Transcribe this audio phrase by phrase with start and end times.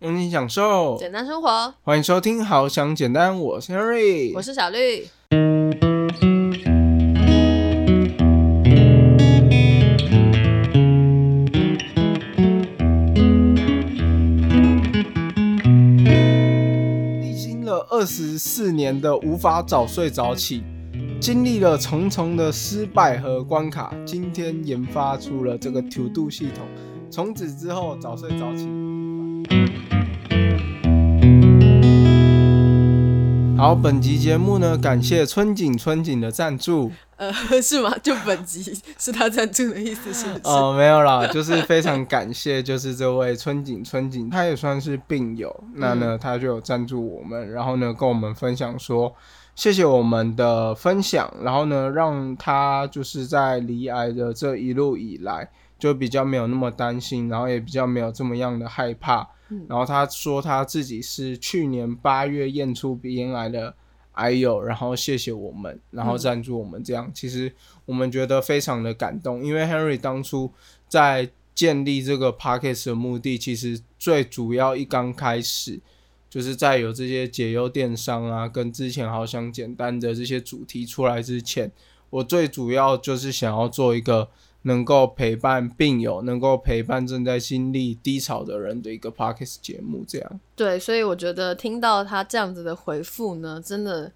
[0.00, 1.72] 用心享受，简单生活。
[1.80, 5.08] 欢迎收听《好想简单》，我是 Henry，我是小绿。
[17.22, 20.62] 历经了二十四年的无法早睡早起，
[21.18, 26.66] 经历了重重的失败和关卡，今天研发出了这个 To Do 系统，
[27.10, 28.68] 从此之后早睡早起。
[33.56, 36.92] 好，本集节目呢，感谢春景春景的赞助。
[37.16, 37.90] 呃， 是吗？
[38.02, 40.40] 就本集是他赞助的意思，是不是？
[40.44, 49.14] 哦，没有啦，就是非常感谢，就是这位春景春景，他也算是病友，那呢，他就有赞助我们，然后呢，跟我们分享说，
[49.54, 59.26] 谢谢我们的分享，然后呢，让他就是在离癌的这一路以来，就比较没有那么担心，然后也比较没有这么样的害怕。
[59.68, 63.74] 然后他说他自己是去年八月验出鼻咽癌的
[64.12, 67.52] 癌友，然后谢谢我们，然后赞助我们这样，其实
[67.84, 70.50] 我们觉得非常的感动，因为 Henry 当初
[70.88, 75.80] 在建立这个 p a c k a g e 的目的，其实最主要一刚开始
[76.28, 81.70] 就是在有这些解忧电商啊，跟之前好想简单的这些主题出来之前，
[82.10, 84.28] 我最主要就是想要做一个。
[84.66, 90.40] 能够陪伴病友，能够陪伴正在经历低潮的人的一个 podcast 节目，这样。
[90.56, 94.10] 对，所以我觉得听到他这样子的回复呢，真的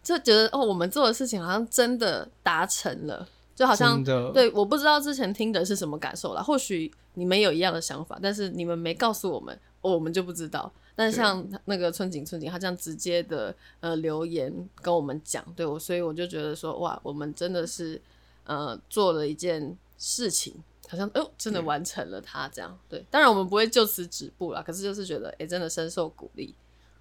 [0.00, 4.00] 就觉得哦，我们做的事情好像真的达成了，就好像
[4.32, 10.72] 对，我不知道之前听的是什么感受啦，或许你们有一样的想法，但是你们没告诉我们，我们就不知道。
[10.94, 18.00] 但是像那个春景春景，他这样直接的呃留言跟我们讲，对我，所以我就觉得说哇，我们真的是。
[18.44, 20.54] 呃，做了一件事情，
[20.88, 22.78] 好像哦，真的完成了它这样。
[22.88, 26.54] 对，当然我们不会就此止步啦，可是就是觉得，哎，真的深受鼓励。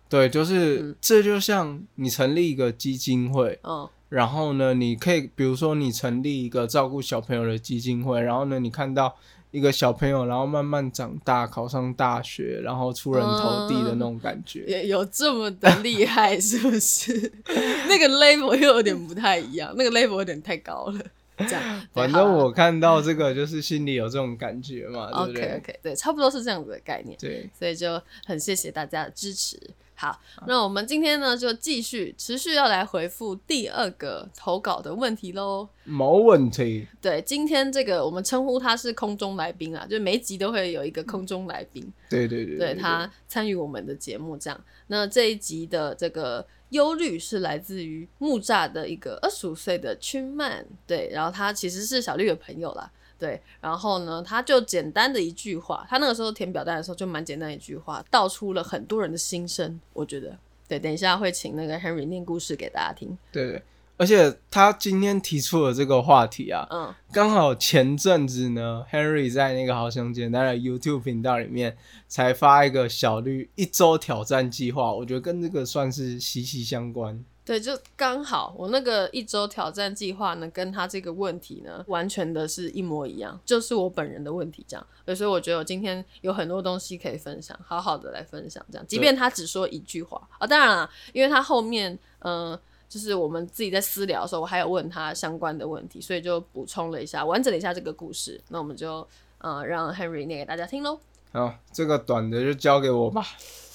[0.08, 9.16] 对，就是这就像你成立一个基金会，嗯，然后呢，你可以比如说你成立一个照顾小朋友的基金会，然后呢，你看到
[9.52, 17.32] 一个小朋友，然后慢慢长大，考上大学，然后出人头地的那种感觉， 也有这么的厉害，是不是？
[17.88, 21.00] 那个 level 又有点不太一样，那个 level 有点太高了。
[21.48, 27.18] 这样， 反正我看到这个就是心里有这种感觉嘛，对不对？OK，对，差不多是这样子的概念。
[27.20, 29.60] 对，所以就很谢谢大家的支持。
[30.02, 35.70] 好，那我们今天呢就继续持续要来回复第二个投稿的问题喽。
[35.84, 36.88] 没问题。
[37.00, 41.88] 对，今天这个我们称呼他是空中来宾啊，就每一集都会有一个空中来宾。
[42.10, 44.60] 对对对，对他参与我们的节目这样。
[44.88, 46.44] 那这一集的这个。
[46.72, 52.90] 忧虑是来自于木栅的一个二十五岁的君曼，对，然后他其实是小绿的朋友啦，
[53.22, 60.36] 对，然后呢，他就简单的一句话，他那个时候填表单的时候就蛮简单一句话，道出了很多人的心声，我觉得，
[60.68, 63.62] 对，等一下会请那个 Henry 念故事给大家听，对对。
[63.98, 71.78] 而且他今天提出了这个话题啊，嗯，刚好前阵子呢，Henry 在那个好想简单的 YouTube 频道里面
[72.08, 77.24] 才发一个小绿一周挑战计划，我觉得跟这个算是息息相关。
[77.44, 84.88] 对，就刚好我那个一周挑战计划呢，跟他这个问题呢，完全的是一模一样，就是我本人的问题这样。
[85.16, 88.88] 所以我觉得我今天有很多东西可以分享，好好的来分享这样。
[88.88, 92.58] 即便他只说一句话啊，当然了，因为他后面嗯。
[92.92, 98.38] 就是我们自己在私聊的时候，我还有问他相关的问题，所以就补充了一下，完整了一下这个故事。
[98.50, 101.00] 那我们就呃让 Henry 念给大家听喽。
[101.32, 103.26] 好，这个短的就交给我吧。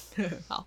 [0.47, 0.67] 好。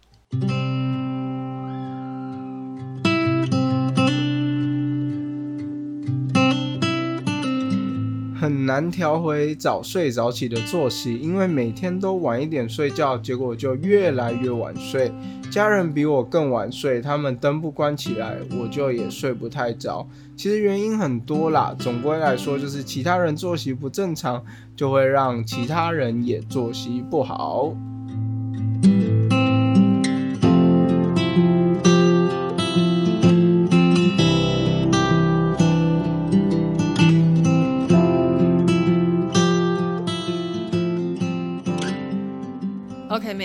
[8.39, 15.11] 很难调回早睡早起的作息，因为每天都晚一点睡觉，结果就越来越晚睡。
[15.51, 20.07] 家人比我更晚睡，他们灯不关起来，我就也睡不太着。
[20.38, 24.41] 其实原因很多啦，总归来说就是其他人作息不正常，
[24.73, 27.75] 就会让其他人也作息不好。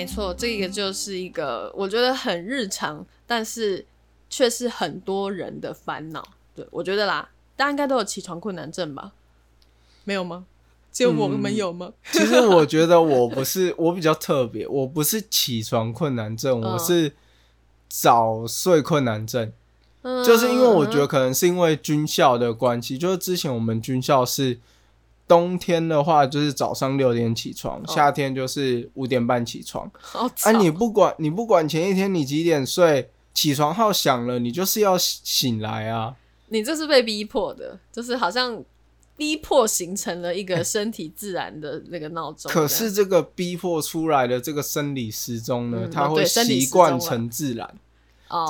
[0.04, 3.86] 没错，这个就是一个我觉得很日常，但是
[4.28, 6.22] 却是很多人的烦恼。
[6.54, 9.12] 对我觉得啦，大家应该都有起床困难症吧？
[10.04, 10.44] 没有吗？
[10.92, 11.90] 只有我们有吗？
[12.12, 17.14] 其实我觉得我不是，我比较特别，我不是起床困难症，我是
[17.88, 19.50] 早睡困难症。
[20.22, 24.60] 就是因为我觉得可能是因为军校的关系，就是之前我们军校是
[25.26, 29.90] 冬天的话就是早上六点起床，夏天就是五点半起床。
[30.12, 36.14] 啊，你不管你不管前一天你几点睡，起床号响了，你就是要醒来啊。
[36.48, 38.62] 你这是被逼迫的，就是好像
[39.16, 42.52] 逼迫形成了一个身体自然的那个闹钟。
[42.52, 47.74] 可是这个逼迫出来的这个生理时钟呢，它会习惯成自然。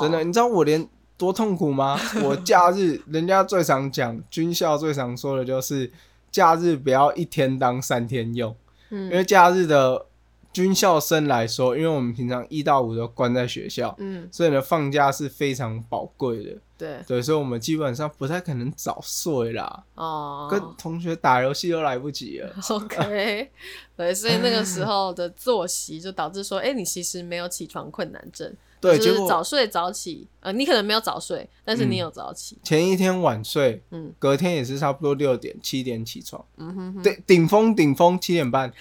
[0.01, 0.85] 真的，你知道我连
[1.17, 1.97] 多痛苦吗？
[2.21, 5.89] 我假日人家最常讲军校最常说的就是。
[6.35, 8.53] 假日不要一天当三天用，
[8.89, 10.05] 嗯，因为假日的
[10.51, 16.99] 军校生来说，因为我们平常一到五都关在学校，嗯，所以呢放假是非常宝贵的，对。
[17.07, 23.49] 对，所以我们基本上不太可能早睡啦，哦，跟同学打游戏都来不及了， OK，
[23.95, 28.53] 对，所以那个时候的作息就导致说，哎，你其实没有起床困难症。
[28.81, 30.27] 对，就是早睡早起。
[30.41, 32.57] 呃，你可能没有早睡，但是你有早起。
[32.63, 36.45] 前一天晚睡，嗯，隔天也是差不多六点、七点起床。
[36.57, 37.01] 嗯哼哼。
[37.01, 38.71] 对，顶峰顶峰七点半，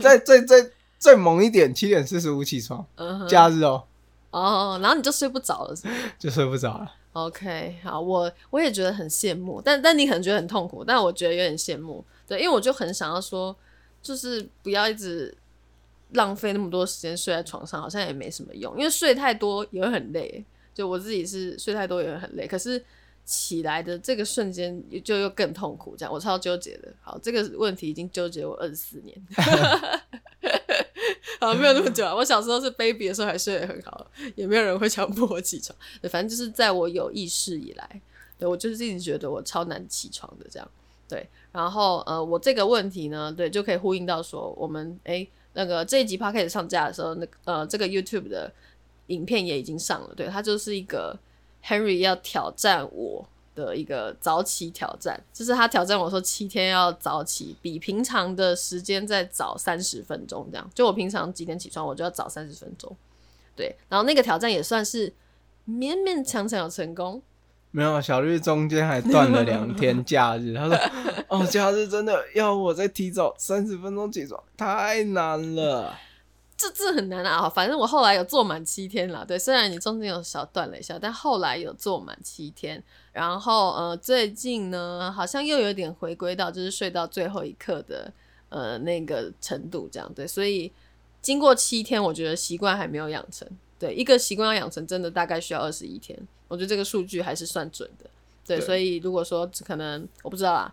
[0.00, 2.84] 再再再再猛一点，七点四十五起床。
[2.96, 3.28] 嗯哼。
[3.28, 3.84] 假日哦。
[4.30, 5.94] 哦，然后你就睡不着了，是吗？
[6.18, 6.92] 就睡不着了。
[7.12, 12.04] OK，好，我我也觉得很羡慕，但但你可能觉得很痛苦，但我觉得有点羡慕。
[12.26, 13.56] 对，因为我就很想要说，
[14.02, 15.34] 就是不要一直。
[16.12, 20.44] 浪费那么多时间睡在床上，好像也没什么用，因为睡太多也会很累。
[20.74, 22.82] 就我自己是睡太多也会很累，可是
[23.26, 25.94] 起来的这个瞬间就又更痛苦。
[25.94, 26.88] 这样我超纠结的。
[27.02, 29.14] 好，这个问题已经纠结我二十四年。
[31.38, 32.14] 好，没有那么久啊。
[32.14, 35.78] 我小时候是 baby 的时候还睡得很好，也没有人会强迫我起床。
[36.00, 38.00] 对，反正就是在我有意识以来，
[38.38, 40.66] 对我就是一直觉得我超难起床的这样。
[41.06, 45.28] 对，然后呃，我这个问题呢，对，就可以呼应到说我们哎。
[45.54, 48.52] 那个这一集 p o d 上架的时候，那呃，这个 YouTube 的
[49.08, 50.14] 影片也已经上了。
[50.14, 51.18] 对，它就是一个
[51.64, 60.70] Henry 要挑战我的一个早起挑战，就是他挑战我说七天要早起，比平常的时间再早三十分钟，这样。
[60.74, 62.96] 就我平常几点起床，我就要早三十分钟。
[63.54, 65.12] 对，然后那个挑战也算是
[65.68, 67.22] 勉勉强强有成功。
[67.72, 70.52] 没有，小绿中间还断了两天假日。
[70.56, 70.78] 他说
[71.28, 75.98] ：“哦，假日真的要我再提早三十分钟起床，太难了。
[76.54, 77.48] ”这这很难啊！
[77.48, 79.24] 反正我后来有做满七天了。
[79.26, 82.80] 对，虽然你中间有小断了一下，但后来有做满七天。
[83.10, 88.12] 然后呃，最近呢，好像又有点回归到就是睡到最后一刻的
[88.48, 90.24] 呃那个程度，这样对。
[90.24, 90.70] 所以
[91.20, 93.48] 经过七天，我觉得习惯还没有养成。
[93.76, 96.16] 对，一个习惯要养成，真的大概需要二十一天。
[96.52, 98.04] 我觉得这个数据还是算准的，
[98.46, 100.70] 对，所以如果说可能我不知道啊，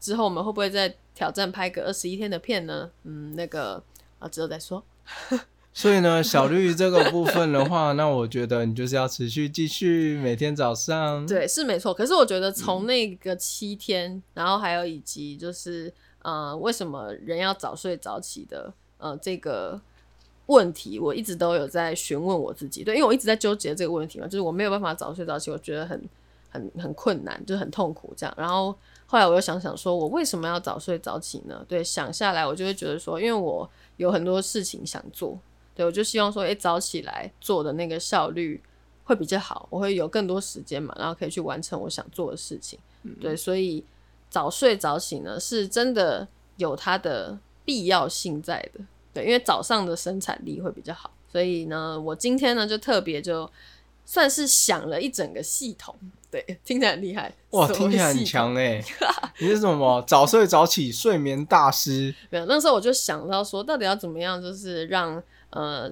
[0.00, 2.90] 之后我们会不会再挑战拍个二十一天的片呢？
[3.04, 3.80] 嗯，那个
[4.18, 4.82] 啊，之后再说。
[5.72, 11.24] 所以呢，小绿这个部分的话，那我觉得你就是要持续继续每天早上。
[11.28, 11.94] 对，是没错。
[11.94, 19.80] 可是我觉得从那个七天，然后还有以及就是呃，为什么人要早睡早起的呃这个。
[20.50, 26.02] 问题我一直都有在询问我自己，对，因为我一直在纠结这个问题嘛，就是我没有办法早睡早起，我觉得很
[26.50, 28.34] 很很困难，就是很痛苦这样。
[28.36, 28.74] 然后
[29.06, 31.64] 后来我又想想，说我为什么要早睡早起呢？
[31.68, 35.38] 对，想下来我就会觉得说，因为我有很多事情想做，
[35.76, 38.60] 对我就希望说，诶，早起来做的那个效率
[39.04, 42.76] 会比较好，我会有更多时间嘛，然后可以去完成我想做的事情。
[43.20, 43.84] 对，所以
[44.28, 46.26] 早睡早起呢，是真的
[46.56, 48.80] 有它的必要性在的。
[49.12, 53.50] 对，因为早上的生产力会比较好，所以呢，我今天呢就特别就
[54.04, 55.94] 算是想了一整个系统，
[56.30, 58.82] 对，听起来很厉害，哇，听起来很强哎！
[59.38, 62.14] 你是什么早睡早起睡眠大师？
[62.30, 65.90] 没有，那时候我就想到说，到底要怎么样，就是让呃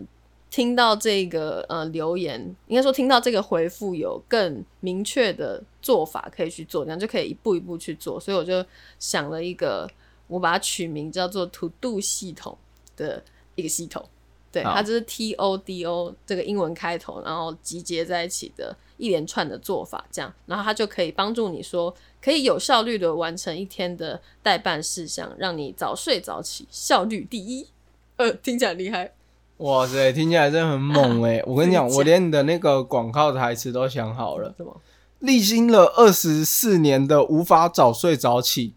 [0.51, 8.19] 听到这个呃留言，应该说听到这个回复有更明确的做法可以去做，这样就可以一步一步去做。
[8.21, 8.65] 所以我就
[8.99, 9.89] 想了一个，
[10.27, 12.57] 我把它取名叫做 To Do 系统。
[12.99, 13.23] 的
[13.55, 14.05] 一个系统，
[14.53, 27.69] 对，它就是 T O D O 这个英文开头，然后集结在一起的一连串的做法，这样，然后它就可以帮助你说，可以有效率的完成一天的代办事项，让你早睡早起，效率第一。
[28.19, 29.13] 呃，听起来厉害，
[29.59, 31.41] 哇塞，听起来真的很猛哎！
[31.47, 34.81] 我跟你讲，我连你的那个广告台词都想好了，什么？
[35.21, 38.75] 历经了二十四年的无法早睡早起。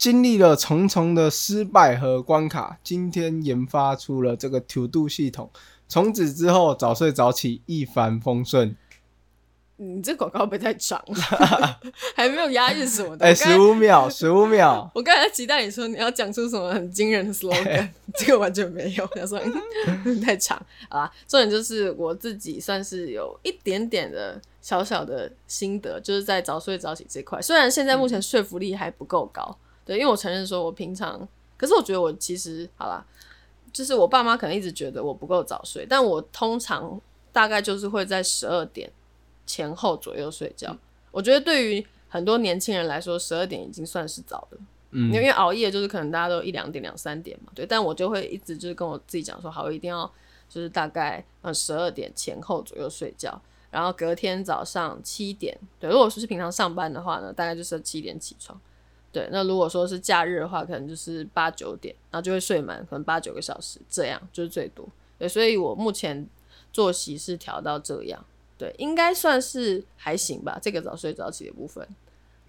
[0.00, 5.50] 经历了重重的失败和关卡，今天研发出了这个 To Do 系统，
[5.86, 8.74] 从此之后早睡早起一帆风顺。
[9.76, 11.80] 你这广告不太长了？
[12.16, 13.26] 还没有押韵什么的？
[13.26, 14.90] 哎，十五秒， 十五秒。
[14.94, 19.06] 我刚才期待你说你要讲出什么很惊人的 slogan，这个完全没有。
[19.08, 19.38] 他说
[20.24, 29.58] 太长啊，重点就是我自己算是有一点点的小小的心得，就是在早睡早起这块，虽然现在目前说服力还不够高。
[29.84, 33.04] 对，因为我承认说我平常，可是我觉得我其实好啦，
[33.72, 37.00] 就是我爸妈可能一直觉得我不够早睡，但我通常
[37.32, 38.90] 大概就是会在十二点
[39.46, 40.76] 前后左右睡觉。
[41.10, 44.56] 我觉得对于很多年轻人来说，十二点已经算是早的。
[44.92, 47.64] 嗯，因为熬夜就是可能大家都一两点、两三点嘛，对。
[47.64, 50.04] 但我就会一直就是跟我自己讲说，好，我一定要
[50.48, 55.88] 就是大概呃十二点前后左右睡觉，然后隔天早上七点，对。
[55.88, 58.60] 如果说是平常上班的话呢，大概就是七点起床。
[59.12, 64.88] 对，那如果说是假日的话，可能就是八九点，然后就会睡满，可能八九个小时，这样就是最多。
[65.18, 66.26] 对，所以我目前
[66.72, 68.24] 作息是调到这样，
[68.56, 70.58] 对，应该算是还行吧。
[70.62, 71.86] 这个早睡早起的部分。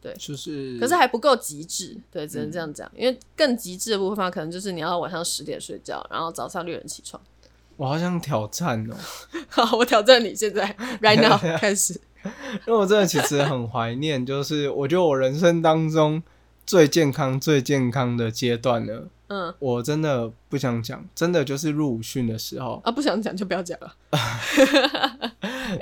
[0.01, 2.91] 对，就是，可是还不够极致，对，只能这样讲。
[2.95, 7.21] 因为更极致的部分，可能就是你要晚上十点睡觉，然后早上六点起床。
[7.77, 8.95] 我好想挑战哦！
[9.49, 11.93] 好，我挑战你现在， right now 开始。
[12.23, 16.21] 因为我真的其实很怀念，就是我觉得我人生当中
[16.65, 19.03] 最健康、最健康的阶段呢。
[19.33, 23.95] 嗯，我真的不想讲，真的就是入伍训的时候啊，不想讲就不要讲了。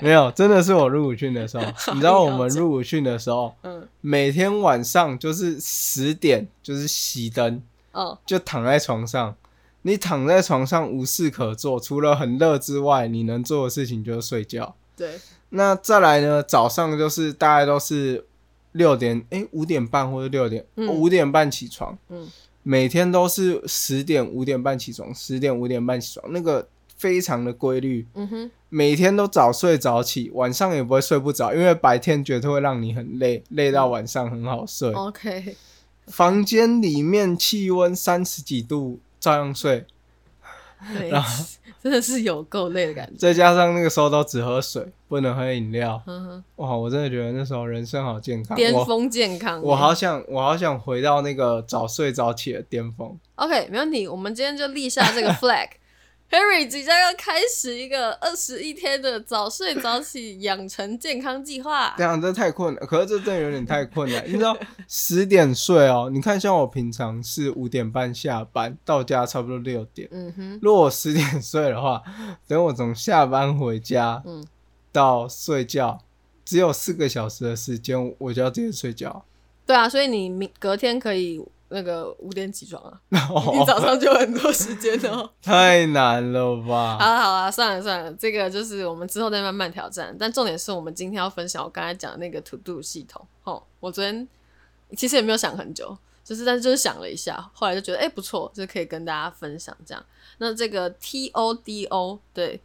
[0.03, 1.65] 没有，真的是我入伍训的时候。
[1.95, 9.35] 你知道我们入伍训的时候，嗯，每天晚上就是十点就是熄灯，哦，就躺在床上。
[9.81, 14.75] 你躺在床上无事可做，除了很热之外，你能做的事情就是睡觉。
[14.95, 15.17] 对，
[15.49, 16.43] 那再来呢？
[16.43, 18.25] 早上就是大概都是
[18.73, 21.97] 六点，哎，五点半或者六点，五点半起床。
[22.09, 22.27] 嗯。
[22.61, 28.05] 每天都是十点五点半起床，十点五点半起床，那个非常的规律。
[28.13, 34.91] 嗯哼，每天都早睡早起，晚上也不会睡不着，因为白天绝对会让你很累，累到晚上很好睡。
[34.91, 35.55] OK，
[36.07, 39.85] 房间里面气温三十几度，照样睡。
[41.09, 41.45] 然后
[41.81, 46.01] 真的是有够累的感觉，再加上那个时候都只喝水，不能喝饮料。
[46.57, 49.61] 哇，我真的觉得那时候人生好健康，巅峰健康。
[49.61, 53.17] 我好想，我好想回到那个早睡早起的巅峰。
[53.35, 55.69] OK，没问题，我们今天就立下这个 flag。
[56.31, 61.95] Harry 即将要开始一个二十一天的早睡早起养成健康计划。
[61.97, 64.23] 这样这太困难，可是这真的有点太困难。
[64.27, 64.55] 你知道
[64.87, 70.07] 十点睡哦，你看像我平常是五点半下班，到家差不多六点。
[70.11, 71.99] 嗯哼，如果我十点睡的话，
[72.47, 74.45] 等我从下班回家，嗯，
[74.91, 75.99] 到睡觉
[76.45, 79.25] 只有四个小时的时间，我就要直接睡觉。
[79.65, 81.43] 对啊，所以你明隔天可以。
[81.71, 86.97] 那个五点起床啊， 你早上就很多时间哦， 太难了吧？
[86.99, 90.15] 好了好了，算了算了，这个就是我们之后再慢慢挑战。
[90.19, 93.25] 但重点是我们今天要分享我刚才讲的那个 To Do 系统。
[93.43, 94.27] 哦，我昨天
[94.97, 100.03] 其实也没有想很久，就是但是就是想了一下，后来就觉得哎不错，就可以跟大家分享这样。
[100.39, 102.59] 那这个 T O D O 对，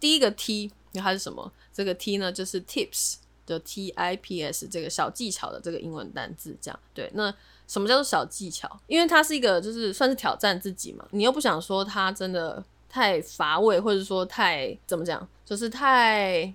[0.00, 1.52] 第一个 T 它是什么？
[1.74, 7.34] 这个 T 呢就是 Tips 的 T I P S 这个小技巧的这个英文单字，这样对那。
[7.66, 8.70] 什么叫做小技巧？
[8.86, 11.04] 因为它是一个，就是算是挑战自己嘛。
[11.10, 16.52] 你又不想说它真的太乏味，或者说太怎么讲，就是太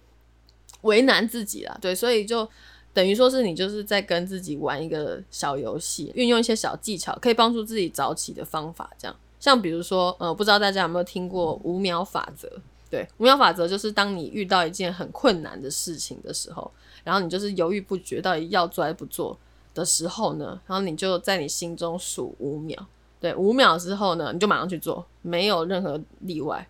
[0.82, 1.78] 为难自己了。
[1.82, 2.48] 对，所以就
[2.94, 8.90] 等于说是你就是在跟自己玩一个小游戏，运用一些小技巧，可以帮助自己早起的方法。
[8.98, 12.50] 这样，像比如说，呃，不知道大家有没有听过五秒法则？
[12.90, 16.70] 对，五秒法则就是当你遇到一件很困难的事情的时候，
[17.04, 19.38] 然后你就是犹豫不决，到底要做还是不做。
[19.74, 22.78] 的时候呢，然后你就在你心中数五秒，
[23.20, 26.68] 对，五秒之后呢，你就马上去做，没有任何例外。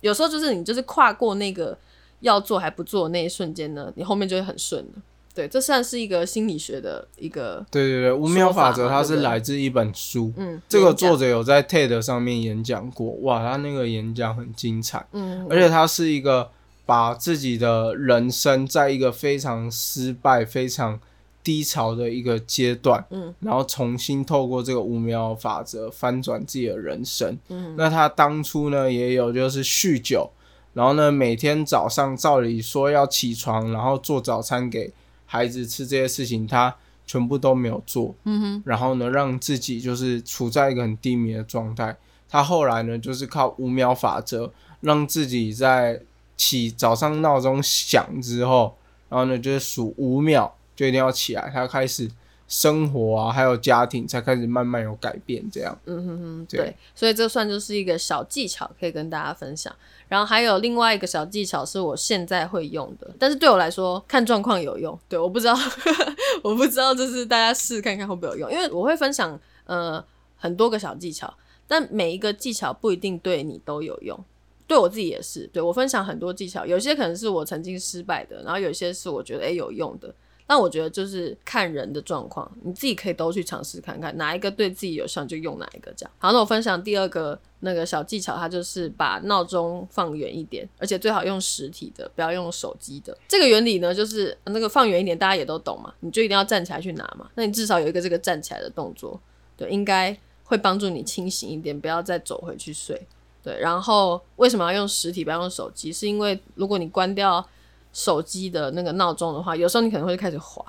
[0.00, 1.76] 有时候就是你就是跨过那个
[2.20, 5.02] 要做还不做那一瞬间呢，你后面就会很顺了。
[5.34, 7.64] 对，这算是一个心理学的一个。
[7.70, 16.50] 对对对，五秒法则它是来自一本书，嗯，这个作者有在 TED 上面演讲过，哇，他那个演讲很精彩，嗯，而且他是一个
[16.86, 20.98] 把自己的人生在一个非常失败、非常。
[21.42, 30.30] 低潮的一个阶段，嗯，然后重新透过这个五秒法则翻转自己的人生，嗯，那他当初呢也有就是酗酒，
[30.74, 34.92] 然后呢每天早上照理说要起床，然后做早餐给
[35.24, 41.96] 孩子吃这些事情，他全部都没有做，嗯哼，然后呢让自己就是处在一个很低迷的状态，
[42.28, 46.02] 他后来呢就是靠五秒法则让自己在
[46.36, 48.76] 起早上闹钟响之后，
[49.08, 50.54] 然后呢就是数五秒。
[50.80, 52.10] 就一定要起来，他开始
[52.48, 55.78] 生活啊，还有家庭才开始慢慢有改变，这样。
[55.84, 59.70] 嗯哼哼，对，所以这算就是一个小技巧，可以跟大家分享。
[60.08, 64.98] 然后还有另外一个小技巧是我现在会用的，但是对我来说看状况有用。
[65.06, 65.54] 对，我不知道，
[66.42, 70.02] 我不知道，就是大家试看看会不会有用，因为我会分享呃
[70.38, 71.30] 很多个小技巧，
[71.68, 74.18] 但每一个技巧不一定对你都有用。
[74.66, 80.14] 对我自己也是，对我分享很多技巧，有些可能是我曾经失败的，然后有些是我觉得诶有用的。
[80.50, 86.10] 但我觉得就是看人的状况，你自己可以都去尝试看看，哪一个对自己有效就用哪一个这样。
[86.18, 93.16] 好，那我分享第二个那个小技巧，它就是把闹钟放远一点，而且最好用实体的，不要用手机的。
[93.28, 97.30] 这个原理呢，就是那个放远一点，大家也都懂嘛，你就一定要站起来去拿嘛。
[97.36, 99.20] 那你至少有一个这个站起来的动作，
[99.56, 103.00] 对，应该会帮助你清醒一点，不要再走回去睡。
[103.40, 105.92] 对，然后为什么要用实体不要用手机？
[105.92, 107.46] 是因为如果你关掉
[107.92, 110.64] 手机的那个闹钟的话，有时候你可能会开始滑，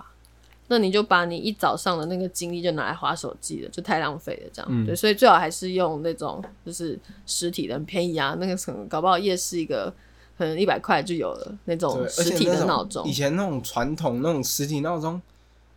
[0.68, 4.50] 那你就把你一早上的那个精力就拿来滑手机了，就太浪费了。
[4.54, 8.36] 这样，对，所以最好还是用那种就是实体的，很便宜啊。
[8.40, 9.94] 那个什么，搞不好夜市一个
[10.38, 13.08] 可能一百块就有了那种实体的闹钟。
[13.08, 15.22] 以前那种传统那种实体闹钟。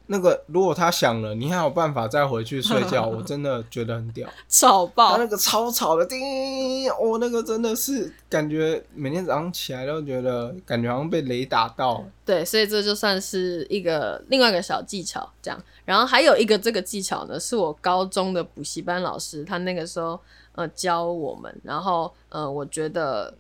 [0.06, 5.12] 那个，如果它响了，你还有办法再回去睡觉， 我真的觉得很屌，吵爆！
[5.12, 12.04] 它那个超吵的叮，我那个真的是感觉每天早上起来都觉得感觉好像被雷打到。
[12.23, 15.58] 对，所以这就算是一个另外一个小技巧，这样。
[15.87, 20.20] 然后还有一个这个技巧呢，是我高中的补习班老师他那个时候
[20.52, 23.34] 呃教我们，然后呃我觉得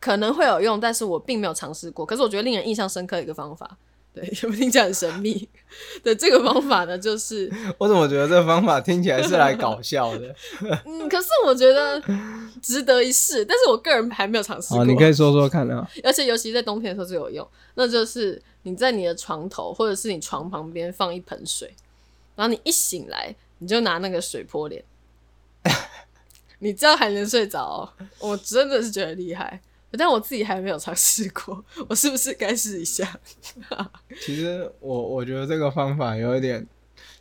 [0.00, 2.04] 可能会有用，但是我并没有尝试过。
[2.04, 3.76] 可是我觉得令人印象深刻的一个方法。
[4.12, 5.48] 对，有没有听起来很神秘？
[6.02, 7.48] 对，这个方法呢，就是
[7.78, 10.34] 我怎么觉得这个方法听起来是来搞笑的？
[10.84, 12.02] 嗯，可是我觉得
[12.60, 14.84] 值得一试，但是我个人还没有尝试过。
[14.84, 15.88] 你可以说说看啊。
[16.02, 21.72] 而且尤其在冬天的时候最有用，那就是你在你的床头或者是你床旁边放一盆水，
[22.34, 24.82] 然后你一醒来，你就拿那个水泼脸，
[26.58, 27.92] 你这样还能睡着？
[28.18, 29.60] 我真的是觉得厉害。
[29.98, 33.18] 但我自己还没有尝试过，我是不是该试一下？
[34.20, 36.66] 其实我我觉得这个方法有一点，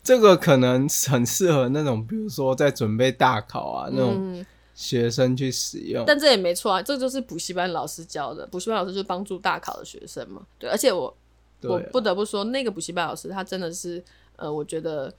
[0.03, 4.45] 这个可能很适合那种，比如说在准备大考啊那种
[4.75, 6.03] 学生去使用。
[6.05, 10.41] 但这也没错啊，这就是补习班老师教的，补习班老师就帮助大考的学生嘛。
[10.57, 11.15] 对，而且我
[11.63, 14.03] 我不得不说，那个补习班老师他真的是，
[14.35, 15.13] 呃，我觉得。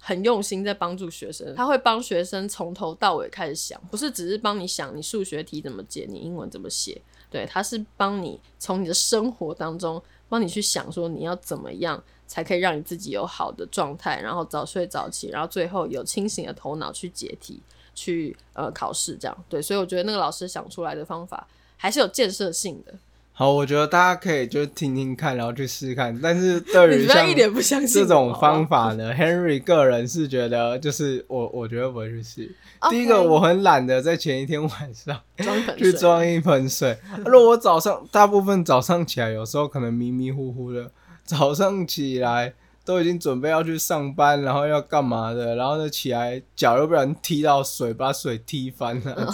[0.00, 17.60] 很用心在帮助学生，他会帮学生从头到尾开始想，不是只是帮你想你数学题怎么解，你英文怎么写，对，他是帮你从你的生活当中帮你去想说你要怎么样才可以让你自己有好的状态，然后早睡早起，然后最后有清醒的头脑去解题，
[17.94, 22.94] 去呃考试这样，对，所以我觉得那个老师想出来的方法还是有建设性的。
[23.38, 26.18] 好，我觉得大家可以就听听看，然后去试试看。
[26.20, 27.06] 但是对于
[27.62, 32.52] 像这种方法呢，Henry 个人是觉得，就是我我觉得不会去试。
[32.90, 35.16] 第一个，我很懒得在前一天晚上
[35.76, 36.98] 去装一盆水。
[37.26, 40.90] 如果我早上大部分早上起来，有时候可能迷迷糊糊的，
[41.24, 42.52] 早上起来
[42.84, 49.32] 都已经准备要去上班，然后要干嘛的，然后呢起来脚又不然踢到水，把水踢翻了，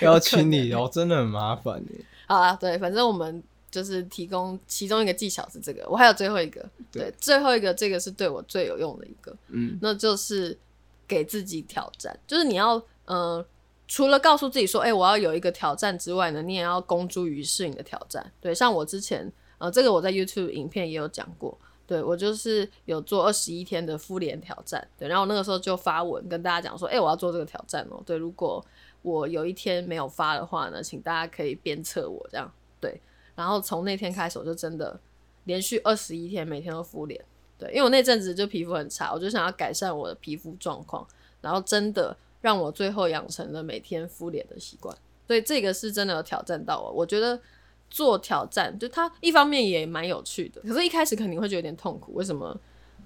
[0.00, 1.82] 要清理，然后真的很麻烦
[2.26, 10.58] 好啊，对，反正我们就是提供其中一个技巧是这个，我还有最后一个，对，最后一个这个是对我最有用的一个，嗯，那就是
[11.06, 13.44] 给自己挑战，就是你要，呃，
[13.86, 28.64] 除了告诉自己说，哎，我要有一个挑战之外呢，你也要公诸于世你的挑战，对，像我之前，呃，这个我在 YouTube 影片也有讲过，对我就是有做二十一天的复联挑战，对，然后那个时候就发文跟大家讲说，哎，我要做这个挑战哦，对，如果
[29.06, 33.00] 我有一天没有发的话呢，请大家可以鞭策我这样对。
[33.36, 34.98] 然后从那天开始，我就真的
[35.44, 37.24] 连续二十一天每天都敷脸，
[37.56, 41.06] 对，因为我那阵子就皮肤很差，我就想要改善我的皮肤状况，
[41.40, 44.96] 然后真的让我最后养成了每天敷脸的习惯。
[45.28, 46.90] 所以这个是真的有挑战到我。
[46.90, 47.40] 我觉得
[47.88, 52.12] 做挑战，就它一方面也蛮有趣的，可是一开始肯定会觉得有点痛苦。
[52.14, 52.58] 为什么？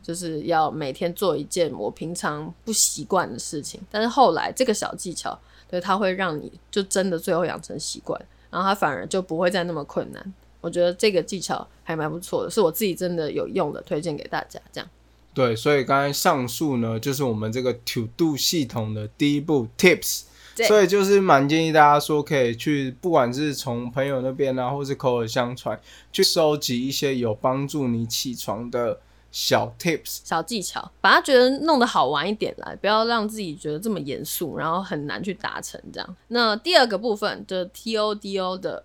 [0.02, 5.38] 就是要每天做一件我平常不习惯的事情，但是后来这个小技巧。
[5.70, 10.34] 对，它会让你就真的最后养成习惯，然后它反而就不会再那么困难。
[10.60, 14.60] 我觉得这个技巧还蛮不错的，是我自己真的有用的，推荐给大家。
[14.72, 14.90] 这样。
[15.32, 20.22] 对，所以刚才上述呢，就是我们这个 To Do 系统的第一步 Tips，
[20.66, 25.80] 所以就是蛮建议大家说可以去，不管是从朋友那边啊，或是口耳相传，
[26.12, 28.98] 去收集一些有帮助你起床的。
[29.32, 36.16] 小 tips 小技巧，把它觉得弄得好玩一点来，不要让自己觉得这么严肃，然后很难去达成这样。
[36.28, 38.84] 那第二个部分的 T O D O 的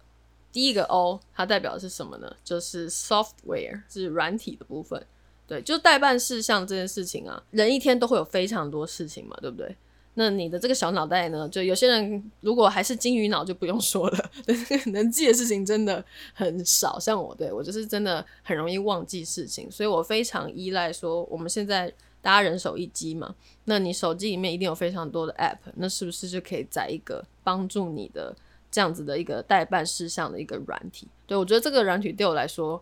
[0.51, 2.31] 第一个 O，它代表的是什么呢？
[2.43, 5.05] 就是 software，是软体的部分。
[5.47, 9.75] 对，就代办事项这件事情啊，人一天都会有非常多事情嘛，对不对？
[10.17, 11.47] 那你的这个小脑袋呢？
[11.49, 14.31] 就有些人如果还是金鱼脑，就不用说了，
[14.91, 16.97] 能记的事情真的很少。
[16.97, 28.33] 像我，对我就是真的很容易忘记事情，所以我非常依赖说，我们现在大家人手一机嘛，那你手机里面一定有非常多的 App，那是不是就可以载一个帮助你的
[28.71, 31.07] 这样子的一个代办事项的一个软体？
[31.27, 32.81] 对我觉得这个软体对我来说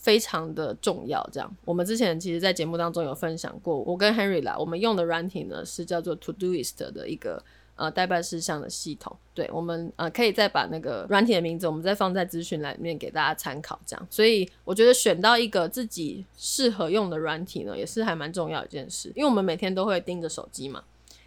[0.00, 1.22] 非常的重要。
[1.30, 7.44] 这样，我们之前其实，在节目当中有分享过，我跟 Henry 啦，我们用的软体呢是叫做 Todoist 的一个
[7.76, 9.14] 呃代办事项的系统。
[9.34, 13.78] 对，我们呃可以再把那个软体的名字，我们再放在资讯栏里面给大家参考。
[13.84, 20.82] 这样，所以我觉得选到一个自己适合用的软体呢，也是还蛮重要一件事，因为我们每天都会盯着手机嘛。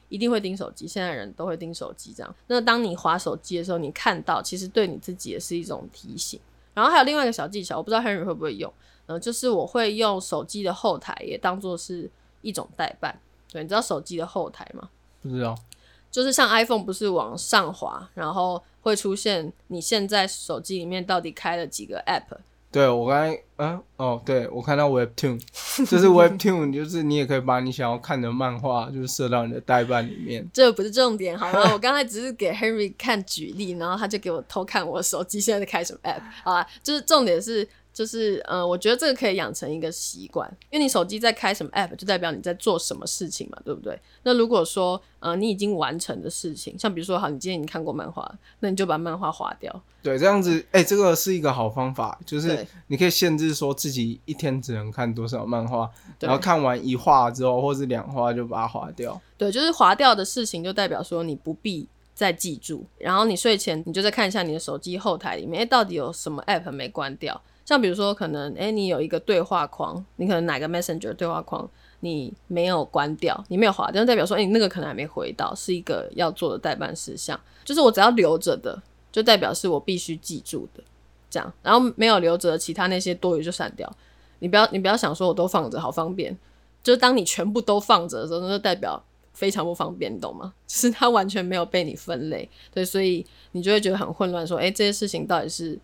[0.10, 2.36] 一定会盯手机，现在人都会盯手机，这样。
[2.46, 6.40] 那当你划手机的时候，你看到其实对你自己也是一种提醒。
[6.74, 8.72] 然后还有另外一个小技巧，我不知道 Henry 会不会用，
[9.06, 12.10] 嗯，就是我会用手机的后台也当做是
[12.42, 13.20] 一种代办。
[13.52, 14.90] 对，你知道手机的后台吗？
[15.22, 15.56] 不知道。
[16.10, 22.38] 就是像 iPhone 不是往上滑，然后会出现你现在手机里面到底开了几个 App。
[22.74, 25.40] 对我刚才，嗯，哦，对我看到 Webtoon，
[25.90, 30.46] 就是 Webtoon， 就是你也可以把你想要看的漫画，就是设到你的代办里面。
[30.52, 31.70] 这不是重点，好吗？
[31.72, 36.68] 我刚才只是给 Henry 看举例，然后他就给我偷看我手机现在在开什么 App，好啊？
[36.82, 37.66] 就是重点是。
[37.94, 43.98] 就是，呃，我觉得这个可以养成一个习惯，因为你手机在开什么 app，就代表你在做什么事情嘛，对不对？
[44.24, 48.30] 那如果说，呃，你已经完成的事情，像比如说，好，你今天已经看过漫画，
[48.62, 49.82] 那你就把漫画划掉。
[50.02, 55.88] 对，这样子，哎，这个是一个好方法，就是你可以限制说自己一天只能看多少漫画，
[56.20, 59.22] 然后看完一画之后，或是两画就把它划掉。
[59.38, 67.40] 对，就是划掉的事情，就代表说你不必再记住，然后你睡前你就再看一下你的手机后台里面，哎，到底有什么 app 没关掉。
[67.66, 71.70] 像比如说，可能哎，你有一个对话框，你可能哪个 Messenger 对话框
[72.02, 77.40] 你没有关掉，你没有划掉，代表说哎，那个可能还没回到，是一个要做的代办事项。
[77.64, 80.84] 就是我只要留着的，就代表是我必须记住的，
[81.30, 81.54] 这样。
[81.62, 83.90] 然后没有留着，其他那些多余就删掉。
[84.40, 86.38] 你不要你不要想说我都放着好方便，
[86.84, 90.54] 就是当你全部都放着的时候，那就代表非常不方便，你懂吗？
[90.68, 95.80] 就是它完全没有被你分类，对，所以你就会觉得很混乱，说哎，这些事情到底是。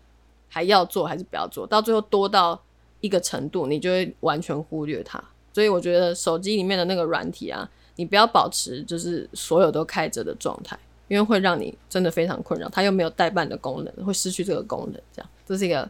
[0.50, 2.60] 还要做还是不要做到最后多到
[3.00, 5.22] 一个程度，你就会完全忽略它。
[5.52, 12.68] 所以我觉得手机里面的那个软体啊，你不要保持就是所有都开着的状态，因为会让你真的非常困扰。
[12.68, 15.00] 它又没有代办的功能，会失去这个功能。
[15.12, 15.88] 这样，这是一个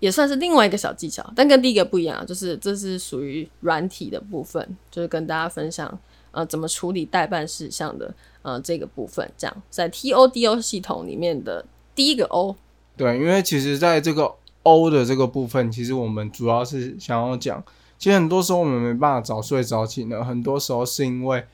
[0.00, 5.98] 也算是另外一个小技巧，但跟第一个不一样，就是这是属于软体的部分，就是跟大家分享
[6.30, 9.30] 呃怎么处理代办事项的呃这个部分。
[9.36, 11.64] 这样，在 TODO 系统里面的
[11.94, 12.56] 第一个 O。
[12.96, 14.32] 对，因为其实在这个
[14.62, 17.62] O 的这个部分，其实我们主要是想要讲，
[17.98, 21.44] 其实很多时候我们没办法早睡早起呢，很多时候是因为。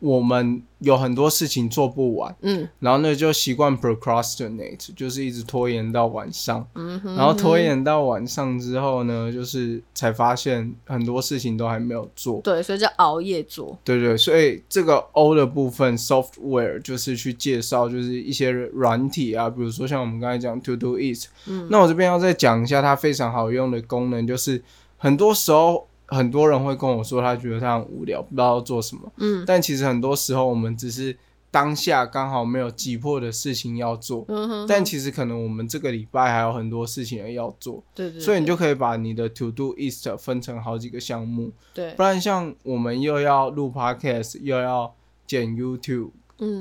[0.00, 24.62] 我们有很多事情做不完，嗯，然后呢就习惯 procrastinate，就是一直拖延到晚上，嗯，然后拖延到晚上之后呢，就是才发现很多事情都还没有做，对，所以就熬夜做，对对，所以这个 O 的部分 software 就是去介绍，就是一些软体啊，比如说像我们刚才讲 to do it，嗯，那我这边要再讲一下它非常好用的功能，就是
[24.96, 25.87] 很多时候。
[26.08, 29.12] 很多人会跟我说，他觉得他很无聊，不知道要做什么。
[29.18, 31.16] 嗯，但其实很多时候我们只是
[31.50, 34.24] 当下刚好没有急迫的事情要做。
[34.28, 34.66] 嗯哼。
[34.66, 37.82] 但其实可能我们这个礼拜还有很多事情要做。
[37.94, 38.20] 对对。
[38.20, 41.52] 所以你就可以把你的 To Do List 分成好几个项目。
[41.74, 41.92] 对。
[41.92, 44.94] 不然像我们又要录 Podcast，又要
[45.26, 46.10] 剪 YouTube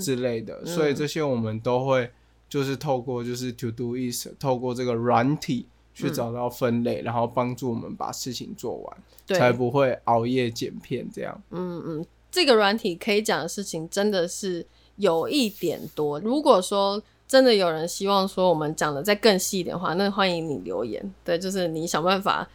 [0.01, 2.11] 之类的，所以这些我们都会
[2.49, 5.67] 就是透过就是 To Do List，透过这个软体。
[5.97, 8.97] 去找到分类，然后帮助我们把事情做完，
[9.37, 11.41] 才不会熬夜剪片这样。
[11.51, 14.65] 嗯嗯，这个软体可以讲的事情真的是
[14.97, 16.19] 有一点多。
[16.19, 21.13] 如果说真的有人希望说我们讲的再更细一点的话，那欢迎你留言。
[21.23, 22.47] 对，就是你想办法。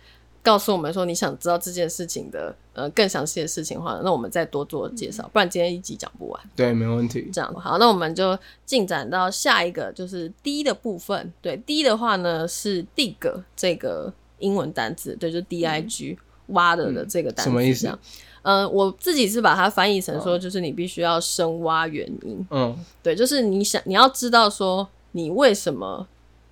[0.43, 6.41] 告诉我们说你想知道这件事情的呃更详细的事情的话，那我们再多做介绍，不然今天一集讲不完。
[6.57, 7.31] 对，没问题。
[7.33, 11.33] 这样好，那我们就进展到下一个，就是 D 的部分。
[11.41, 13.15] 对，D 的话呢是 dig
[13.55, 17.51] 这个英文单词，对，就 D I G 挖的的这个单词。
[17.51, 17.97] 什么意思？
[18.43, 22.45] 嗯，我自己是把它翻译成说，就是你必须要深挖原因。
[22.51, 26.05] 嗯，对，就是你想你要知道说你为什么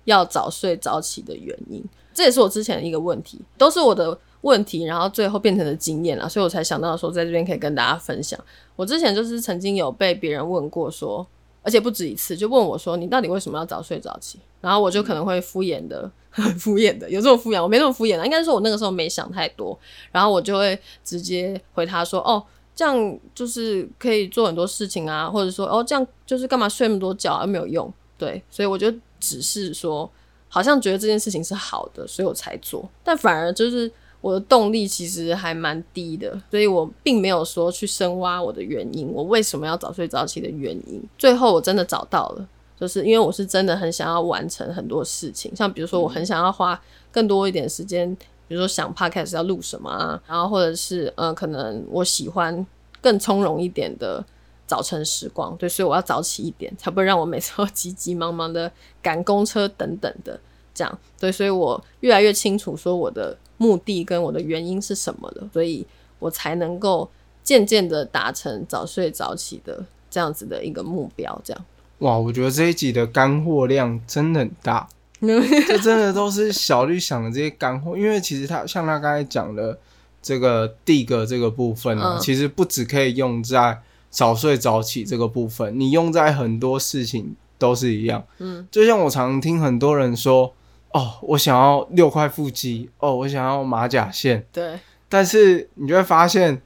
[0.05, 1.83] 要早睡早起的原因。
[2.21, 8.39] 这也是我之前的一个问题，都是我的问题，然后最后变成了经验了，所以我才想到说，在这边可以跟大家分享。
[8.75, 11.25] 我之前就是曾经有被别人问过说，
[11.63, 14.37] 而且不止一次，就问我说，你到底为什么要早睡早起？
[14.59, 19.75] 然后我就可能会敷衍的，很 敷衍的，有这种敷衍，我没那么敷衍应该说我那个时候没想太多，
[20.11, 22.43] 然后我就会直接回他说，哦，
[22.75, 30.07] 这样就是可以做很多事情啊，或者说，哦，这样就是干嘛睡那么多觉啊，没有用，对，所以我就只是说。
[30.53, 41.01] 好像觉得这件事情是好的，所以我才做，但反而就是我的动力其实还蛮低的，所以我并没有说去深挖我的原因，我为什么要早睡早起的原因。
[41.17, 42.45] 最后我真的找到了，
[42.77, 46.79] 就是因为我是真的很想要完成很多事情，像比如说我很想要花
[47.11, 48.13] 更多一点时间
[48.47, 52.67] 比如说想 podcast 要录什么啊，然后或者是呃，可能我喜欢
[52.99, 54.23] 更从容一点的
[54.71, 60.39] 早晨时光，对，所以我要早起一点，才不会让我每次都急急忙忙的赶公车等等的，
[60.73, 65.85] 这样，对，所以我越来越清楚说我的目的跟我的原因是什么了，所以
[66.19, 67.09] 我才能够
[67.43, 71.65] 渐渐的达成早睡早起的这样子的一个目标，这样。
[71.97, 74.87] 哇，我觉得这一集的干货量真的很大，
[75.19, 77.97] 这真的都是小绿想的这些干货。
[77.97, 79.77] 因为其实他像他刚才讲的
[80.21, 83.77] 这个第一个这个部分呢，其实不只可以用在
[84.11, 88.23] 早睡早起这个部分，你用在很多事情都是一样。
[88.37, 90.53] 嗯，就像我常听很多人说，
[90.91, 94.45] 哦，我想要六块腹肌，哦，我想要马甲线。
[94.53, 94.77] 对，
[95.09, 96.61] 但是你就会发现，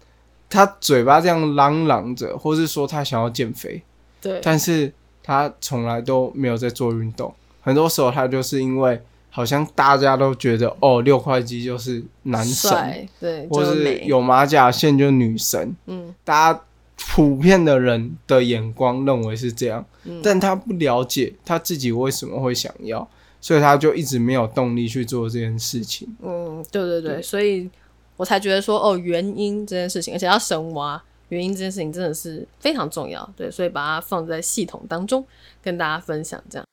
[0.49, 3.81] 他嘴巴这样嚷嚷着，或是说他想要减肥，
[4.19, 4.91] 对，但是。
[5.27, 16.61] 他从来都没有在做运动，很多时候他就是因为好像大家都觉得哦六块肌就是男神，对，或是有马甲线就女神，嗯，大家
[16.97, 19.85] 普遍的人的眼光认为是这样，
[20.23, 23.07] 但他不了解他自己为什么会想要，
[23.39, 26.07] 所以他就一直没有动力去做这件事情。
[26.21, 27.69] 嗯，对对对，所以
[28.17, 31.01] 我才觉得说哦原因这件事情，而且要深挖。
[31.29, 35.25] 原因这件事情真的是非常重要，对，所以把它放在系统当中
[35.59, 36.41] 跟大家分享。
[36.47, 36.65] 这样，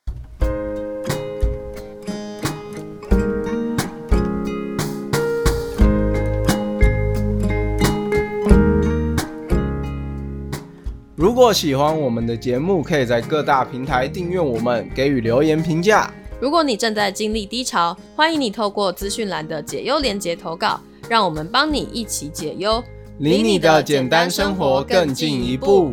[11.42, 16.08] 果喜欢我们的节目，可以在各大平台订阅我们，给予留言评价。
[16.40, 22.80] 如果你正在经历低潮，欢迎你透过资讯栏的解忧连接投稿，让我们帮你一起解忧。
[23.18, 25.92] 离你的简单生活更进一步。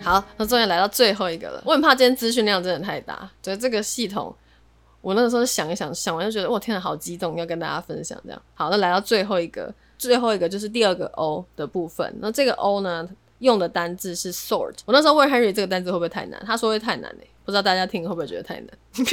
[0.00, 1.62] 好，那终于来到最后一个了。
[1.66, 4.34] 我很怕今天资讯量真的太大，觉得这个系统，
[5.06, 8.42] 我那个时候想一想，想完就觉得，哇，天啊，好激动，要跟大家分享这样。
[8.54, 12.12] 好，那来到最后一个，最后一个就是第二个 O 的部分。
[12.18, 14.74] 那这个 O 呢，用的单字是 sort。
[14.84, 17.30] 我那时候问 Henry 这个单字会不会太难，他说会太难嘞。
[17.44, 18.68] 不知道大家听会不会觉得太难？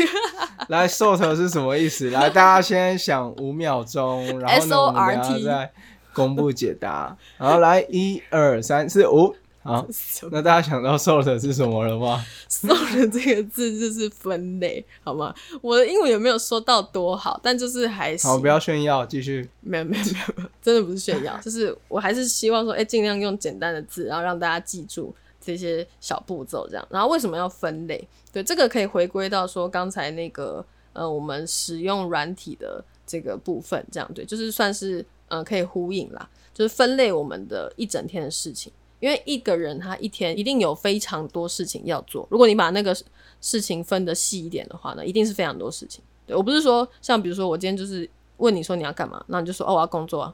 [0.70, 2.10] 来，sort 是什么意思？
[2.10, 5.72] 来，大家先想五秒钟，然后呢，我们等下再
[6.12, 7.16] 公布解答。
[7.38, 9.36] 然后来，一二三四五。
[9.64, 9.88] 好，
[10.30, 12.24] 那大家想到 sort 是什么了吗？
[12.48, 15.34] sort 这个字就是分类，好吗？
[15.62, 17.40] 我的英文也没有说到多好？
[17.42, 19.50] 但就是还是好，不要炫耀，继续。
[19.62, 25.16] 没有，没有，没有，真的不是炫耀， 就是我还是希望说，哎，尽量用简单的字，然后让大家记住。
[25.46, 28.08] 这些小步骤，这样，然后为什么要分类？
[28.32, 38.72] 对，这个可以回归到说刚才那个，呃，我们使用软体的这个部分，这样对，就是算是呃可以呼应啦，就是分类我们的一整天的事情，
[39.04, 42.96] 因为一个人他一天一定有非常多事情要做，如果你把那个
[43.42, 46.02] 事情分得细一点的话呢，一定是非常多事情。
[46.26, 50.34] 对我不是说像比如说我今天就是问你说你要干嘛，那你就说哦我要工作啊，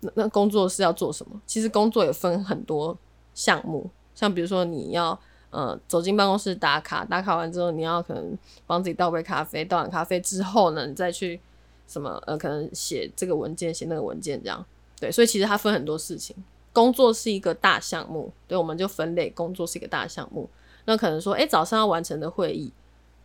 [0.00, 1.40] 那那工作是要做什么？
[1.46, 2.98] 其实工作也分很多
[3.32, 3.88] 项目。
[4.12, 5.16] 像比如说你要
[5.50, 11.40] 呃走进办公室打卡，打卡完之后你要可能帮自己倒杯咖啡，倒完咖啡之后呢，你再去
[11.86, 14.66] 什么呃可能写这个文件，写那个文件这样。
[14.98, 16.34] 对，所以其实它分很多事情。
[16.72, 20.48] 工作是一个大项目，对，我们就分类，工作是一个大项目。
[20.84, 22.72] 那可能说，哎，早上要完成的会议，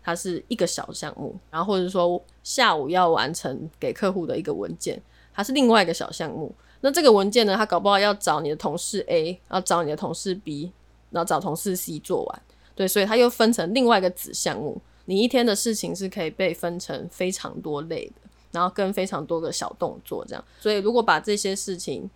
[0.03, 5.01] 它是一个小项目，然后或者说下午要完成给客户的一个文件，
[5.33, 6.53] 它是另外一个小项目。
[6.81, 10.71] 那这个文件呢，他搞不好要找你的同事 A，要找你的同事 B。
[11.11, 12.41] 然后找同事 C 做完，
[12.75, 14.81] 对，所以它又分成另外一个子项目。
[15.05, 20.43] 你一天的事情是可以被分成非常多类的，然后跟非常多个小动作这样。
[20.59, 22.09] 所以如果把这些事情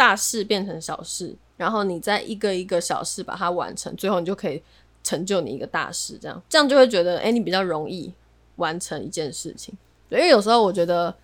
[0.00, 4.62] 大事变成小事，然后你再一个一个小事把它完成，最后你就可以
[5.04, 6.16] 成就你一个大事。
[6.18, 8.10] 这样，这样就会觉得，哎，你比较容易
[8.56, 9.74] 完成一件事情。
[10.08, 11.14] 对，因为有时候我觉得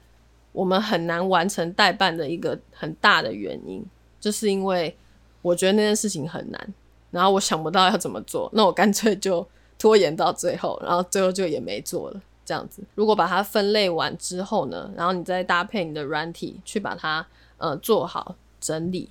[0.53, 3.83] 我们很难完成代办的一个很大的原因，
[4.21, 4.95] 就是因为
[5.41, 6.75] 我觉得那件事情很难。
[7.11, 9.47] 然后我想不到要怎么做，那我干脆就
[9.79, 12.21] 拖延到最后，然后最后就也没做了。
[12.45, 19.09] 这样子，如果把它分类完之后呢，然后你再搭配你的软体去把它呃做好整理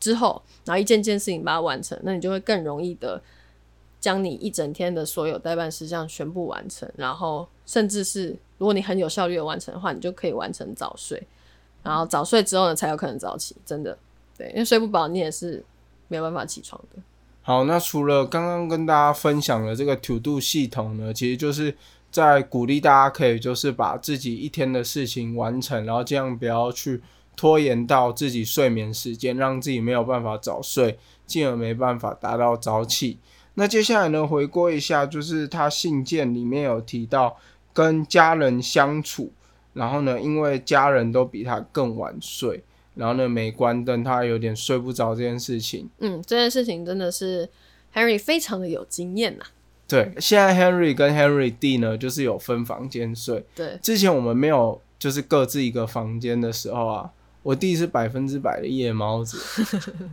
[0.00, 3.22] 之后，然后一件件事情把它完成，那你就会更容易的
[4.00, 6.90] 将你一整天的所有代办事项全部完成。
[6.96, 11.22] 然后甚至是如果你很有效率的完成的话，你就可以完成早睡。
[11.82, 13.54] 然后早睡之后呢，才有可能早起。
[13.64, 13.96] 真的，
[14.36, 15.64] 对，因为睡不饱，你也是。
[16.08, 17.02] 没有办法起床的。
[17.42, 21.76] 好，那除了刚刚跟大家分享的这个 To Do 系统呢，其实就是
[22.12, 27.02] 在鼓励大家可以就是把自己一天的事情完成，然后这样不要去
[27.36, 33.18] 拖延到自己睡眠时间，让自己没有办法早睡，进而没办法达到早起。
[33.58, 37.36] 那接下来呢，回顾一下，就是他信件里面有提到
[37.72, 39.32] 跟家人相处，
[39.74, 45.88] 然后呢，因为家人都比他更晚睡，然后呢没关灯，他有点睡不着这件事情。
[45.98, 47.48] 嗯，这件事情真的是
[47.94, 49.44] Henry 非常的有经验呐。
[49.86, 53.44] 对，现在 Henry 跟 Henry D 呢，就是有分房间睡。
[53.54, 57.10] 对，之前我们没有就是各自一个房间的时候啊。
[57.46, 59.38] 我弟是百分之百的夜猫子，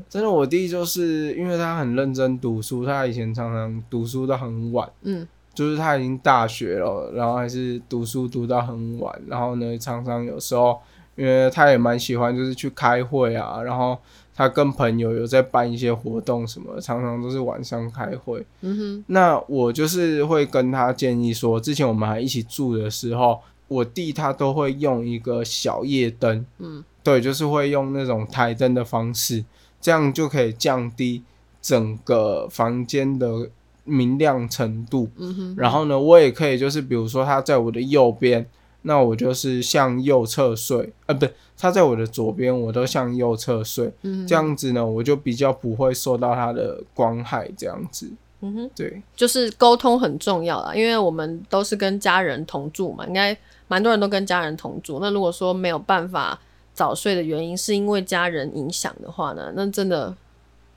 [0.08, 10.80] 真的，我弟就是因为他很认真读书，他以前常常读书到很晚，嗯，就是他已经大学了，然后还是读书读到很晚，然后呢，常常有时候，
[11.16, 13.98] 因为他也蛮喜欢就是去开会啊，然后
[14.36, 26.84] 他跟朋友有在办一些活动什么，常常都是晚上开会，嗯哼，那我就是会跟他建议说，之前我们还一起住的时候，我弟他都会用一个小夜灯，嗯。
[27.04, 29.44] 对，就是会用那种台灯的方式，
[29.82, 31.22] 这样就可以降低
[31.62, 33.50] 整个房间的
[33.84, 35.10] 明亮程度。
[35.18, 35.56] 嗯哼。
[35.58, 38.48] 然后呢，我也可以就是，比如说他在我的右边，
[38.84, 43.92] 那我就是向右侧睡，呃，不对，他在我的左边，我都向右侧睡。
[44.04, 44.26] 嗯。
[44.26, 47.52] 这样子呢，我就比较不会受到他的光害。
[47.58, 48.10] 这样子。
[48.40, 48.70] 嗯哼。
[48.74, 53.38] 对，就是沟通很重要啦，因为我们都是跟家人同住嘛，应该
[53.68, 55.00] 蛮多人都跟家人同住。
[55.02, 56.40] 那如果说没有办法。
[56.74, 60.16] 早睡的原因是因为家人影响的话呢，那真的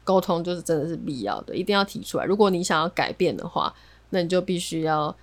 [0.04, 2.24] 沟通就是真的是必要的，一定要提出来。
[2.24, 3.74] 如果你想要改变的话，
[4.10, 5.14] 那你就必须要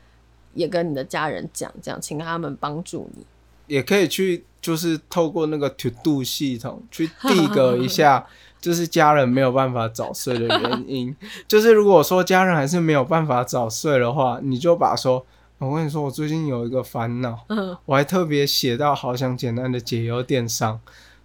[0.53, 3.25] 也跟你的家人讲，这样请他们帮助你。
[3.67, 8.27] 也可以去就是透过那个 To Do 系统去递个一下，
[8.59, 11.15] 就是家人没有办法早睡的原因。
[11.47, 15.25] 就是如果说家人还是没有办法早睡的话，你就把说。
[15.63, 17.45] 我跟你说，我最近有一个烦恼，
[17.85, 20.81] 我还特别写到好想简单的解忧电商，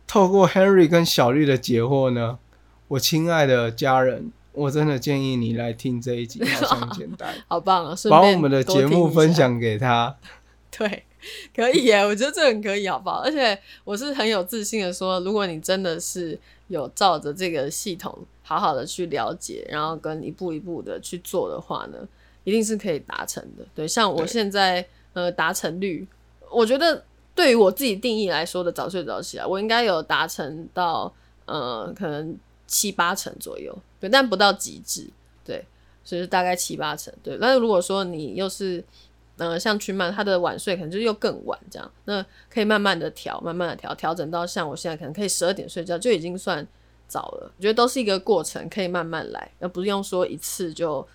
[0.07, 2.39] 透过 Henry 跟小绿的解惑呢，
[2.89, 7.95] 我亲爱的家人，我真的建议你来听这一集 好想简单，好棒啊！
[8.09, 10.17] 把我们的节目分享给他，
[10.71, 11.05] 对，
[11.55, 13.19] 可以耶，我觉得这很可以，好不好？
[13.23, 21.99] 而且我是很有自信的说，如果你真的是有照着这个系统好好的去了解，然后跟一步一步的去做的话呢？
[22.49, 24.83] 一定是可以达成的，对，像我现在
[25.13, 26.09] 呃达成率，
[26.51, 31.13] 我觉得对于我自己定义来说的早睡早起啊，我应该有达成到
[31.45, 32.35] 呃可能
[32.67, 35.11] 七八成左右，对，但不到极致，
[35.45, 35.63] 对，
[36.03, 37.37] 所以大概七八成，对。
[37.39, 38.83] 但是如果说你又是
[39.37, 46.67] 呃像群曼他的晚睡可能就又更晚这样，那可以慢慢的调，慢慢的调，调整到像我现在可能可以十二点睡觉就已经算
[47.07, 51.07] 早了，我觉得都是一个过程，可以慢慢来，而不是用说一次就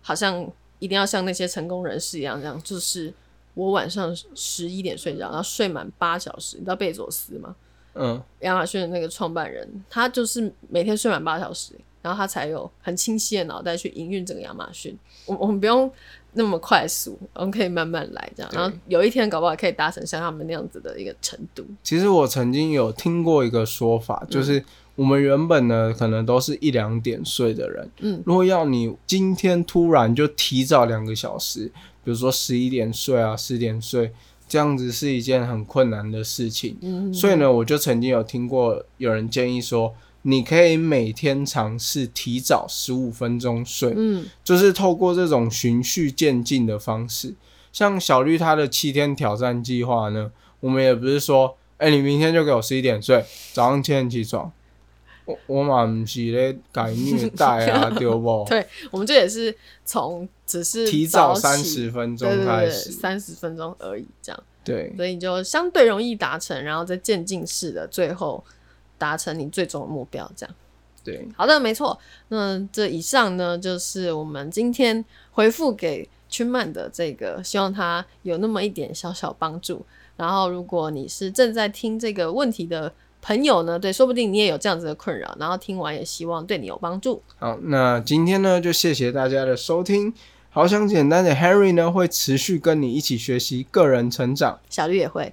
[0.00, 0.50] 好像。
[0.78, 3.12] 一定要像那些成功人士一样，这样就是
[3.54, 6.56] 我晚上十一点睡觉，然后睡满八小时。
[6.56, 7.54] 你知道贝佐斯吗？
[7.94, 14.96] 嗯，亚马逊的那个创办人，他就是每天睡满八小时，然后他才有很清晰的脑袋去营运整个亚马逊。
[15.26, 15.90] 我我们不用
[16.34, 21.64] 那么快速，我们可以慢慢来，这样，然后有一天搞不好可以达成像他们那样子的一个程度。
[21.82, 24.64] 其实我曾经有听过一个说法，就是。
[24.98, 27.88] 我们原本呢，可能都是一两点睡的人。
[28.00, 31.70] 嗯，如果要你今天突然就提早两个小时，
[32.02, 34.10] 比如说十一点睡啊，十点睡，
[34.48, 36.76] 这样子是一件很困难的事情。
[36.80, 43.94] 嗯，所以呢，我就曾经有听过有人建议说，你可以每天尝试提早十五分钟睡。
[43.96, 47.36] 嗯，就是透过这种循序渐进的方式，
[47.72, 54.50] 像小绿他的七天挑战计划呢，我们也不是说，哎，你明天就给我十一点睡，早上七点起床。
[55.28, 58.44] 我我嘛不是咧改虐待啊， 对不？
[58.48, 64.42] 对，我们这也是从只是提早三十分钟开始，三十分钟而已，这样。
[64.64, 68.42] 对，所以你就相对容易达成，然后再渐进式的，最后
[68.96, 70.54] 达成你最终的目标，这样。
[71.04, 71.98] 对，好的，没错。
[72.28, 79.84] 那这以上呢，就是我们今天回复给圈曼的这个，希望他有那么一点小小帮助。
[80.16, 82.92] 然后，如果你是正在听这个问题的。
[83.28, 83.78] 朋友呢？
[83.78, 87.22] 对，说不定你也有这样子的困扰，然后听完也希望对你有帮助。
[87.38, 90.14] 好，那今天呢，就谢谢大家的收听。
[90.48, 94.58] 好想简单的 Harry 呢，会持续跟你一起学习个人成长。
[94.70, 95.30] 小绿也会。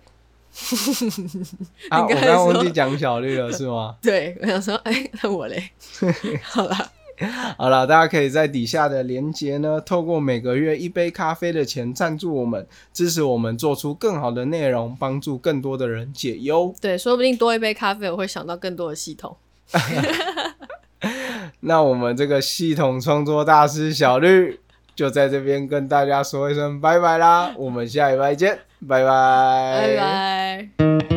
[1.88, 3.96] 啊， 我刚刚忘记讲小绿了，是吗？
[4.04, 5.70] 对，我想说，哎，那我嘞？
[6.44, 6.92] 好了。
[7.58, 16.74] 好了，大家可以在底下的连接呢，透过每个月一杯咖啡的钱赞助我们，支持我们做出更好的内容，帮助更多的人解忧。
[16.82, 19.38] 对，说不定多一杯咖啡，我会想到更多的系统。
[21.62, 24.60] 那我们这个系统创作大师小绿
[24.96, 31.15] 就在这边跟大家说一声拜拜啦，我们下一拜见，拜拜，拜拜。